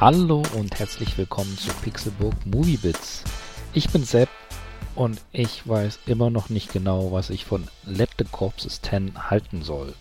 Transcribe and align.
Hallo 0.00 0.42
und 0.54 0.78
herzlich 0.78 1.18
willkommen 1.18 1.58
zu 1.58 1.68
Pixelbook 1.82 2.46
Movie 2.46 2.78
Bits. 2.78 3.22
Ich 3.74 3.90
bin 3.90 4.02
Sepp 4.02 4.30
und 4.94 5.20
ich 5.30 5.68
weiß 5.68 5.98
immer 6.06 6.30
noch 6.30 6.48
nicht 6.48 6.72
genau, 6.72 7.12
was 7.12 7.28
ich 7.28 7.44
von 7.44 7.68
Let 7.84 8.08
the 8.18 8.24
Corpses 8.24 8.80
10 8.80 9.28
halten 9.28 9.62
soll. 9.62 9.92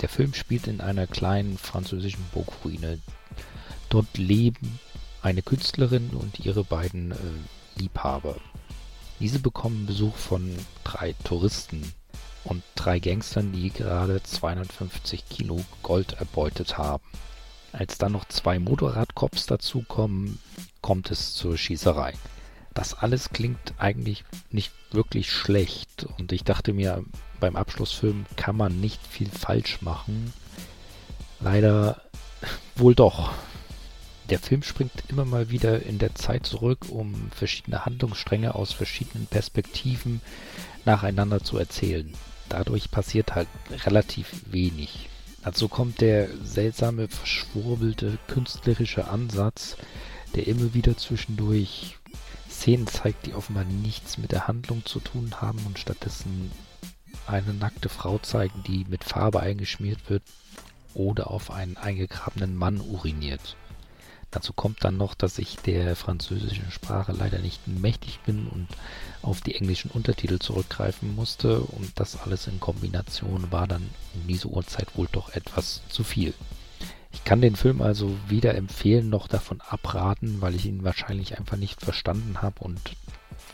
Der 0.00 0.08
Film 0.08 0.34
spielt 0.34 0.66
in 0.66 0.80
einer 0.80 1.06
kleinen 1.06 1.58
französischen 1.58 2.24
Burgruine. 2.32 2.98
Dort 3.88 4.18
leben 4.18 4.80
eine 5.22 5.42
Künstlerin 5.42 6.10
und 6.10 6.40
ihre 6.40 6.64
beiden 6.64 7.12
äh, 7.12 7.16
Liebhaber. 7.76 8.34
Diese 9.20 9.38
bekommen 9.38 9.86
Besuch 9.86 10.16
von 10.16 10.52
drei 10.82 11.14
Touristen 11.22 11.92
und 12.42 12.64
drei 12.74 12.98
Gangstern, 12.98 13.52
die 13.52 13.70
gerade 13.70 14.20
250 14.24 15.28
Kilo 15.28 15.64
Gold 15.84 16.14
erbeutet 16.14 16.78
haben. 16.78 17.04
Als 17.74 17.98
dann 17.98 18.12
noch 18.12 18.26
zwei 18.26 18.60
Motorradcops 18.60 19.46
dazukommen, 19.46 20.38
kommt 20.80 21.10
es 21.10 21.34
zur 21.34 21.58
Schießerei. 21.58 22.14
Das 22.72 22.94
alles 22.94 23.30
klingt 23.30 23.74
eigentlich 23.78 24.24
nicht 24.52 24.72
wirklich 24.92 25.32
schlecht 25.32 26.06
und 26.18 26.30
ich 26.30 26.44
dachte 26.44 26.72
mir, 26.72 27.04
beim 27.40 27.56
Abschlussfilm 27.56 28.26
kann 28.36 28.56
man 28.56 28.80
nicht 28.80 29.04
viel 29.04 29.28
falsch 29.28 29.82
machen. 29.82 30.32
Leider 31.40 32.00
wohl 32.76 32.94
doch. 32.94 33.32
Der 34.30 34.38
Film 34.38 34.62
springt 34.62 34.92
immer 35.08 35.24
mal 35.24 35.50
wieder 35.50 35.82
in 35.82 35.98
der 35.98 36.14
Zeit 36.14 36.46
zurück, 36.46 36.86
um 36.90 37.28
verschiedene 37.34 37.84
Handlungsstränge 37.84 38.54
aus 38.54 38.72
verschiedenen 38.72 39.26
Perspektiven 39.26 40.20
nacheinander 40.84 41.42
zu 41.42 41.58
erzählen. 41.58 42.14
Dadurch 42.48 42.92
passiert 42.92 43.34
halt 43.34 43.48
relativ 43.84 44.30
wenig. 44.46 45.08
Dazu 45.44 45.68
kommt 45.68 46.00
der 46.00 46.28
seltsame, 46.42 47.08
verschwurbelte, 47.08 48.18
künstlerische 48.28 49.08
Ansatz, 49.08 49.76
der 50.34 50.46
immer 50.46 50.72
wieder 50.72 50.96
zwischendurch 50.96 51.98
Szenen 52.48 52.86
zeigt, 52.86 53.26
die 53.26 53.34
offenbar 53.34 53.64
nichts 53.64 54.16
mit 54.16 54.32
der 54.32 54.48
Handlung 54.48 54.86
zu 54.86 55.00
tun 55.00 55.42
haben 55.42 55.58
und 55.66 55.78
stattdessen 55.78 56.50
eine 57.26 57.52
nackte 57.52 57.88
Frau 57.88 58.18
zeigen, 58.18 58.62
die 58.66 58.86
mit 58.88 59.04
Farbe 59.04 59.40
eingeschmiert 59.40 60.08
wird 60.08 60.22
oder 60.94 61.30
auf 61.30 61.50
einen 61.50 61.76
eingegrabenen 61.76 62.56
Mann 62.56 62.80
uriniert. 62.80 63.56
Dazu 64.34 64.52
kommt 64.52 64.82
dann 64.82 64.96
noch, 64.96 65.14
dass 65.14 65.38
ich 65.38 65.58
der 65.58 65.94
französischen 65.94 66.68
Sprache 66.72 67.12
leider 67.12 67.38
nicht 67.38 67.68
mächtig 67.68 68.18
bin 68.26 68.48
und 68.48 68.66
auf 69.22 69.40
die 69.40 69.54
englischen 69.54 69.92
Untertitel 69.92 70.40
zurückgreifen 70.40 71.14
musste 71.14 71.60
und 71.60 72.00
das 72.00 72.20
alles 72.20 72.48
in 72.48 72.58
Kombination 72.58 73.52
war 73.52 73.68
dann 73.68 73.88
um 74.12 74.26
diese 74.26 74.48
Uhrzeit 74.48 74.88
wohl 74.96 75.06
doch 75.12 75.32
etwas 75.34 75.82
zu 75.88 76.02
viel. 76.02 76.34
Ich 77.12 77.22
kann 77.22 77.40
den 77.40 77.54
Film 77.54 77.80
also 77.80 78.16
weder 78.26 78.56
empfehlen 78.56 79.08
noch 79.08 79.28
davon 79.28 79.60
abraten, 79.60 80.40
weil 80.40 80.56
ich 80.56 80.66
ihn 80.66 80.82
wahrscheinlich 80.82 81.38
einfach 81.38 81.56
nicht 81.56 81.80
verstanden 81.80 82.42
habe 82.42 82.64
und 82.64 82.80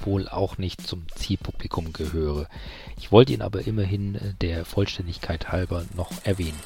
wohl 0.02 0.30
auch 0.30 0.56
nicht 0.56 0.86
zum 0.86 1.04
Zielpublikum 1.14 1.92
gehöre. 1.92 2.48
Ich 2.96 3.12
wollte 3.12 3.34
ihn 3.34 3.42
aber 3.42 3.66
immerhin 3.66 4.34
der 4.40 4.64
Vollständigkeit 4.64 5.52
halber 5.52 5.84
noch 5.94 6.10
erwähnen. 6.24 6.58